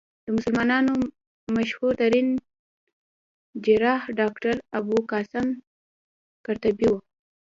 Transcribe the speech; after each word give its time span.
د 0.25 0.27
مسلمانانو 0.37 0.93
مشهورترين 1.55 2.27
جراح 3.65 4.01
ډاکټر 4.19 4.55
ابوالقاسم 4.79 5.47
قرطبي 6.45 6.87
وو. 6.89 6.99